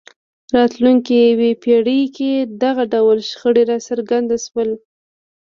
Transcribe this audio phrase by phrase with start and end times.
[0.55, 2.31] راتلونکې یوې پېړۍ کې
[2.63, 4.69] دغه ډول شخړې راڅرګند شول.